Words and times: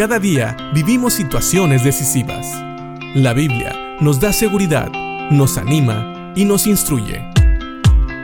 Cada 0.00 0.18
día 0.18 0.56
vivimos 0.72 1.12
situaciones 1.12 1.84
decisivas. 1.84 2.46
La 3.14 3.34
Biblia 3.34 3.98
nos 4.00 4.18
da 4.18 4.32
seguridad, 4.32 4.90
nos 5.30 5.58
anima 5.58 6.32
y 6.34 6.46
nos 6.46 6.66
instruye. 6.66 7.22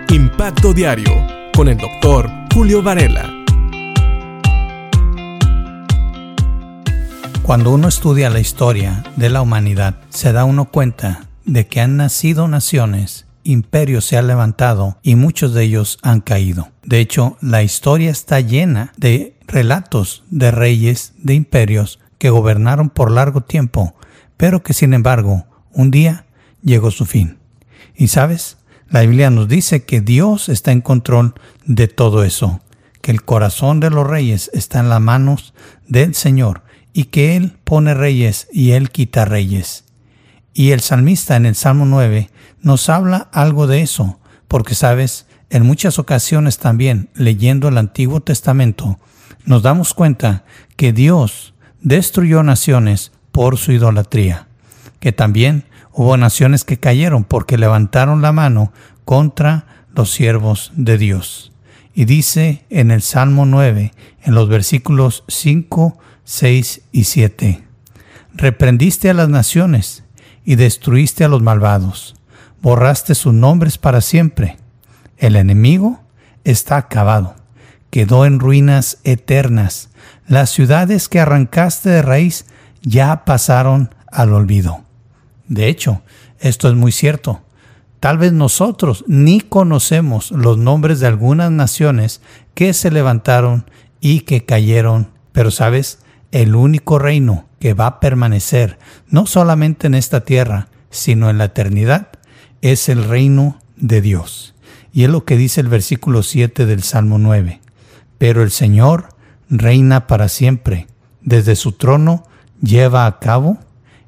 Impacto 0.09 0.73
Diario 0.73 1.13
con 1.55 1.69
el 1.69 1.77
doctor 1.77 2.31
Julio 2.55 2.83
Varela. 2.83 3.31
Cuando 7.43 7.73
uno 7.73 7.89
estudia 7.89 8.31
la 8.31 8.41
historia 8.41 9.05
de 9.17 9.29
la 9.29 9.43
humanidad, 9.43 9.97
se 10.09 10.33
da 10.33 10.47
uno 10.47 10.71
cuenta 10.71 11.27
de 11.45 11.67
que 11.67 11.83
han 11.83 11.99
nacido 11.99 12.49
naciones, 12.49 13.26
imperios 13.47 14.05
se 14.05 14.17
han 14.17 14.27
levantado 14.27 14.99
y 15.03 15.15
muchos 15.15 15.55
de 15.55 15.65
ellos 15.65 15.99
han 16.03 16.21
caído. 16.21 16.71
De 16.85 17.01
hecho, 17.01 17.37
la 17.41 17.63
historia 17.63 18.11
está 18.11 18.41
llena 18.41 18.93
de 18.97 19.37
relatos 19.47 20.25
de 20.31 20.51
reyes, 20.51 21.15
de 21.19 21.35
imperios 21.35 21.99
que 22.19 22.31
gobernaron 22.31 22.91
por 22.91 23.11
largo 23.11 23.43
tiempo, 23.43 23.95
pero 24.37 24.63
que 24.63 24.73
sin 24.75 24.93
embargo 24.93 25.47
un 25.73 25.91
día 25.91 26.27
llegó 26.63 26.91
su 26.91 27.07
fin. 27.07 27.39
Y 27.95 28.09
sabes, 28.09 28.59
la 28.89 29.01
Biblia 29.03 29.31
nos 29.31 29.49
dice 29.49 29.85
que 29.85 30.01
Dios 30.01 30.49
está 30.49 30.73
en 30.73 30.81
control 30.81 31.35
de 31.65 31.89
todo 31.89 32.25
eso, 32.25 32.61
que 33.01 33.11
el 33.11 33.23
corazón 33.23 33.81
de 33.81 33.91
los 33.91 34.07
reyes 34.07 34.51
está 34.53 34.81
en 34.81 34.89
las 34.89 35.01
manos 35.01 35.55
del 35.89 36.15
Señor 36.15 36.63
y 36.93 37.05
que 37.05 37.37
Él 37.37 37.57
pone 37.65 37.95
reyes 37.95 38.49
y 38.53 38.73
Él 38.73 38.91
quita 38.91 39.25
reyes. 39.25 39.86
Y 40.59 40.71
el 40.71 40.81
salmista 40.81 41.37
en 41.37 41.45
el 41.45 41.55
Salmo 41.55 41.85
9 41.85 42.31
nos 42.63 42.89
habla 42.89 43.29
algo 43.31 43.67
de 43.67 43.83
eso, 43.83 44.19
porque 44.49 44.75
sabes, 44.75 45.27
en 45.51 45.67
muchas 45.67 45.99
ocasiones 45.99 46.57
también, 46.57 47.11
leyendo 47.15 47.69
el 47.69 47.77
Antiguo 47.77 48.21
Testamento, 48.23 48.99
nos 49.45 49.63
damos 49.63 49.93
cuenta 49.93 50.45
que 50.77 50.95
Dios 50.95 51.53
destruyó 51.83 52.43
naciones 52.43 53.13
por 53.33 53.59
su 53.59 53.73
idolatría, 53.73 54.49
que 54.99 55.13
también 55.13 55.67
hubo 55.93 56.17
naciones 56.17 56.65
que 56.65 56.79
cayeron 56.79 57.25
porque 57.25 57.59
levantaron 57.59 58.23
la 58.23 58.33
mano 58.33 58.73
contra 59.05 59.85
los 59.95 60.11
siervos 60.11 60.73
de 60.75 60.97
Dios. 60.97 61.53
Y 61.93 62.07
dice 62.07 62.65
en 62.71 62.93
el 62.93 63.03
Salmo 63.03 63.45
9, 63.45 63.93
en 64.23 64.35
los 64.35 64.49
versículos 64.49 65.23
5, 65.29 65.99
6 66.25 66.81
y 66.93 67.05
7. 67.05 67.63
Reprendiste 68.33 69.11
a 69.11 69.15
las 69.15 69.29
naciones 69.29 70.06
y 70.47 70.55
destruiste 70.55 71.25
a 71.25 71.29
los 71.29 71.43
malvados. 71.43 72.15
Borraste 72.63 73.15
sus 73.15 73.35
nombres 73.35 73.77
para 73.77 74.01
siempre. 74.01 74.57
El 75.19 75.37
enemigo 75.37 76.01
está 76.45 76.79
acabado. 76.79 77.35
Quedó 77.91 78.25
en 78.25 78.39
ruinas 78.39 78.99
eternas. 79.05 79.91
Las 80.27 80.51
ciudades 80.51 81.09
que 81.09 81.21
arrancaste 81.21 81.91
de 81.91 82.01
raíz 82.01 82.47
ya 82.81 83.25
pasaron 83.25 83.95
al 84.11 84.33
olvido. 84.33 84.85
De 85.49 85.69
hecho, 85.69 86.03
esto 86.39 86.69
es 86.69 86.75
muy 86.75 86.93
cierto. 86.93 87.43
Tal 87.99 88.19
vez 88.19 88.33
nosotros 88.33 89.05
ni 89.09 89.41
conocemos 89.41 90.31
los 90.31 90.59
nombres 90.59 91.01
de 91.01 91.09
algunas 91.09 91.51
naciones 91.51 92.21
que 92.55 92.73
se 92.73 92.91
levantaron 92.91 93.69
y 94.01 94.21
que 94.21 94.45
cayeron, 94.45 95.11
pero 95.33 95.51
sabes, 95.51 95.99
el 96.37 96.55
único 96.55 96.99
reino 96.99 97.47
que 97.61 97.73
va 97.73 97.87
a 97.87 98.01
permanecer 98.01 98.79
no 99.09 99.25
solamente 99.25 99.87
en 99.87 99.95
esta 99.95 100.21
tierra, 100.21 100.69
sino 100.91 101.31
en 101.31 101.39
la 101.39 101.47
eternidad, 101.47 102.09
es 102.61 102.91
el 102.91 103.05
reino 103.05 103.59
de 103.77 104.03
Dios. 104.03 104.55
Y 104.93 105.05
es 105.05 105.11
lo 105.11 105.25
que 105.25 105.39
dice 105.39 105.63
el 105.63 105.69
versículo 105.69 106.23
7 106.23 106.67
del 106.67 106.83
Salmo 106.83 107.19
9. 107.19 107.63
Pero 108.19 108.43
el 108.43 108.51
Señor 108.51 109.09
reina 109.49 110.07
para 110.07 110.29
siempre. 110.29 110.89
Desde 111.23 111.57
su 111.57 111.73
trono 111.73 112.25
lleva 112.61 113.07
a 113.07 113.19
cabo 113.19 113.57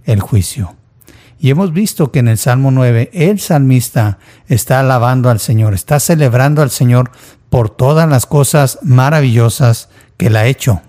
el 0.05 0.21
juicio. 0.21 0.77
Y 1.41 1.49
hemos 1.49 1.73
visto 1.73 2.13
que 2.13 2.19
en 2.19 2.29
el 2.29 2.37
Salmo 2.37 2.71
9 2.71 3.09
el 3.15 3.41
salmista 3.41 4.19
está 4.49 4.81
alabando 4.81 5.31
al 5.31 5.41
Señor, 5.41 5.73
está 5.73 5.99
celebrando 5.99 6.61
al 6.61 6.71
Señor 6.71 7.11
por 7.49 7.71
todas 7.71 8.07
las 8.07 8.27
cosas 8.27 8.81
maravillosas 8.83 9.89
que 10.19 10.27
él 10.27 10.37
ha 10.37 10.47
hecho. 10.47 10.83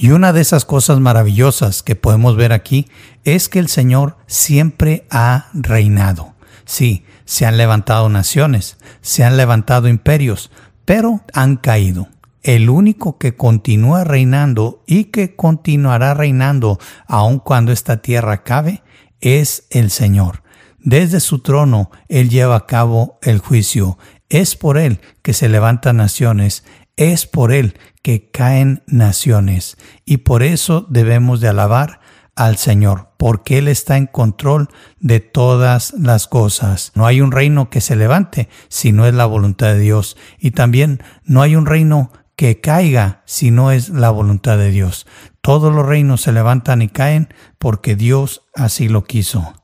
Y 0.00 0.12
una 0.12 0.32
de 0.32 0.40
esas 0.40 0.64
cosas 0.64 1.00
maravillosas 1.00 1.82
que 1.82 1.96
podemos 1.96 2.36
ver 2.36 2.52
aquí 2.52 2.86
es 3.24 3.48
que 3.48 3.58
el 3.58 3.66
Señor 3.66 4.16
siempre 4.28 5.08
ha 5.10 5.48
reinado. 5.52 6.34
Sí, 6.66 7.04
se 7.24 7.46
han 7.46 7.56
levantado 7.56 8.08
naciones, 8.08 8.76
se 9.00 9.24
han 9.24 9.36
levantado 9.36 9.88
imperios, 9.88 10.52
pero 10.84 11.22
han 11.32 11.56
caído. 11.56 12.06
El 12.44 12.70
único 12.70 13.18
que 13.18 13.34
continúa 13.34 14.04
reinando 14.04 14.84
y 14.86 15.06
que 15.06 15.34
continuará 15.34 16.14
reinando 16.14 16.78
aun 17.08 17.40
cuando 17.40 17.72
esta 17.72 17.96
tierra 17.96 18.34
acabe 18.34 18.84
es 19.20 19.66
el 19.70 19.90
Señor. 19.90 20.44
Desde 20.78 21.18
su 21.18 21.40
trono 21.40 21.90
Él 22.08 22.30
lleva 22.30 22.54
a 22.54 22.66
cabo 22.66 23.18
el 23.20 23.40
juicio. 23.40 23.98
Es 24.28 24.54
por 24.54 24.78
Él 24.78 25.00
que 25.22 25.32
se 25.32 25.48
levantan 25.48 25.96
naciones, 25.96 26.62
es 26.98 27.26
por 27.26 27.52
Él 27.52 27.78
que 28.02 28.30
caen 28.30 28.82
naciones 28.86 29.78
y 30.04 30.18
por 30.18 30.42
eso 30.42 30.84
debemos 30.90 31.40
de 31.40 31.48
alabar 31.48 32.00
al 32.34 32.56
Señor, 32.56 33.08
porque 33.16 33.58
Él 33.58 33.68
está 33.68 33.96
en 33.96 34.06
control 34.06 34.68
de 35.00 35.20
todas 35.20 35.94
las 35.94 36.26
cosas. 36.26 36.92
No 36.94 37.06
hay 37.06 37.20
un 37.20 37.32
reino 37.32 37.70
que 37.70 37.80
se 37.80 37.96
levante 37.96 38.48
si 38.68 38.92
no 38.92 39.06
es 39.06 39.14
la 39.14 39.26
voluntad 39.26 39.68
de 39.68 39.78
Dios 39.78 40.16
y 40.38 40.50
también 40.50 41.02
no 41.24 41.40
hay 41.40 41.56
un 41.56 41.66
reino 41.66 42.12
que 42.36 42.60
caiga 42.60 43.22
si 43.26 43.50
no 43.50 43.72
es 43.72 43.88
la 43.88 44.10
voluntad 44.10 44.58
de 44.58 44.70
Dios. 44.70 45.06
Todos 45.40 45.74
los 45.74 45.86
reinos 45.86 46.20
se 46.22 46.32
levantan 46.32 46.82
y 46.82 46.88
caen 46.88 47.32
porque 47.58 47.96
Dios 47.96 48.42
así 48.54 48.88
lo 48.88 49.04
quiso. 49.04 49.54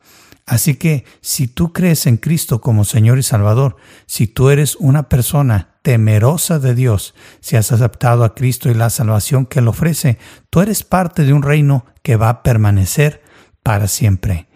Así 0.46 0.74
que 0.74 1.04
si 1.20 1.48
tú 1.48 1.72
crees 1.72 2.06
en 2.06 2.16
Cristo 2.16 2.60
como 2.60 2.84
Señor 2.84 3.18
y 3.18 3.22
Salvador, 3.22 3.76
si 4.06 4.26
tú 4.26 4.50
eres 4.50 4.76
una 4.76 5.08
persona 5.08 5.73
temerosa 5.84 6.58
de 6.58 6.74
Dios, 6.74 7.14
si 7.40 7.56
has 7.56 7.70
aceptado 7.70 8.24
a 8.24 8.34
Cristo 8.34 8.70
y 8.70 8.74
la 8.74 8.88
salvación 8.88 9.44
que 9.44 9.58
Él 9.58 9.68
ofrece, 9.68 10.16
tú 10.48 10.62
eres 10.62 10.82
parte 10.82 11.24
de 11.24 11.34
un 11.34 11.42
reino 11.42 11.84
que 12.02 12.16
va 12.16 12.30
a 12.30 12.42
permanecer 12.42 13.22
para 13.62 13.86
siempre. 13.86 14.48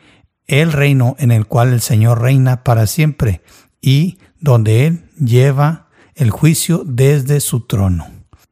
El 0.46 0.72
reino 0.72 1.16
en 1.18 1.30
el 1.30 1.46
cual 1.46 1.74
el 1.74 1.82
Señor 1.82 2.22
reina 2.22 2.64
para 2.64 2.86
siempre 2.86 3.42
y 3.82 4.16
donde 4.40 4.86
Él 4.86 5.10
lleva 5.18 5.90
el 6.14 6.30
juicio 6.30 6.82
desde 6.86 7.40
su 7.40 7.66
trono. 7.66 8.06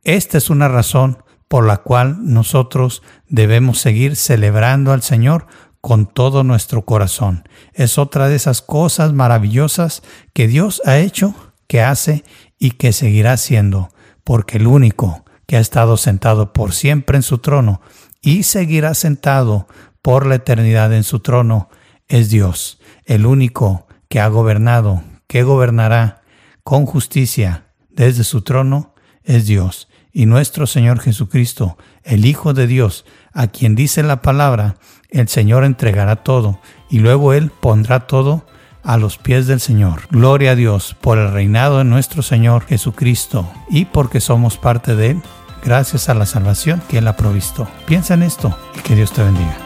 Esta 0.04 0.36
es 0.36 0.50
una 0.50 0.68
razón 0.68 1.24
por 1.48 1.64
la 1.64 1.78
cual 1.78 2.30
nosotros 2.30 3.02
debemos 3.26 3.78
seguir 3.78 4.16
celebrando 4.16 4.92
al 4.92 5.00
Señor 5.00 5.46
con 5.80 6.04
todo 6.04 6.44
nuestro 6.44 6.84
corazón. 6.84 7.48
Es 7.72 7.96
otra 7.96 8.28
de 8.28 8.36
esas 8.36 8.60
cosas 8.60 9.14
maravillosas 9.14 10.02
que 10.34 10.46
Dios 10.46 10.82
ha 10.84 10.98
hecho, 10.98 11.34
que 11.66 11.80
hace 11.82 12.24
y 12.58 12.72
que 12.72 12.92
seguirá 12.92 13.32
haciendo, 13.32 13.90
porque 14.24 14.58
el 14.58 14.66
único 14.66 15.24
que 15.46 15.56
ha 15.56 15.60
estado 15.60 15.96
sentado 15.96 16.52
por 16.52 16.72
siempre 16.72 17.16
en 17.16 17.22
su 17.22 17.38
trono 17.38 17.80
y 18.20 18.42
seguirá 18.42 18.94
sentado 18.94 19.68
por 20.02 20.26
la 20.26 20.36
eternidad 20.36 20.92
en 20.92 21.04
su 21.04 21.20
trono 21.20 21.68
es 22.08 22.30
Dios, 22.30 22.80
el 23.04 23.26
único 23.26 23.86
que 24.08 24.20
ha 24.20 24.28
gobernado, 24.28 25.02
que 25.26 25.42
gobernará 25.42 26.22
con 26.62 26.86
justicia 26.86 27.66
desde 27.90 28.24
su 28.24 28.42
trono 28.42 28.94
es 29.24 29.46
Dios. 29.46 29.88
Y 30.12 30.26
nuestro 30.26 30.66
Señor 30.66 31.00
Jesucristo, 31.00 31.76
el 32.02 32.24
Hijo 32.24 32.54
de 32.54 32.66
Dios, 32.66 33.04
a 33.32 33.48
quien 33.48 33.74
dice 33.74 34.02
la 34.02 34.22
palabra, 34.22 34.76
el 35.10 35.28
Señor 35.28 35.64
entregará 35.64 36.16
todo 36.16 36.60
y 36.88 37.00
luego 37.00 37.32
Él 37.32 37.50
pondrá 37.50 38.06
todo 38.06 38.46
a 38.86 38.96
los 38.96 39.18
pies 39.18 39.46
del 39.46 39.60
Señor. 39.60 40.02
Gloria 40.10 40.52
a 40.52 40.54
Dios 40.54 40.96
por 41.00 41.18
el 41.18 41.32
reinado 41.32 41.78
de 41.78 41.84
nuestro 41.84 42.22
Señor 42.22 42.64
Jesucristo 42.64 43.50
y 43.68 43.84
porque 43.84 44.20
somos 44.20 44.56
parte 44.56 44.94
de 44.94 45.10
Él, 45.10 45.22
gracias 45.62 46.08
a 46.08 46.14
la 46.14 46.24
salvación 46.24 46.80
que 46.88 46.98
Él 46.98 47.08
ha 47.08 47.16
provisto. 47.16 47.68
Piensa 47.86 48.14
en 48.14 48.22
esto 48.22 48.56
y 48.78 48.80
que 48.80 48.94
Dios 48.94 49.12
te 49.12 49.22
bendiga. 49.22 49.65